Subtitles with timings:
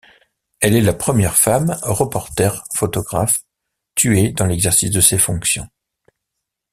[0.61, 3.41] Elle est la première femme reporter photographe
[3.93, 5.67] tuée dans l'exercice de ses fonctions.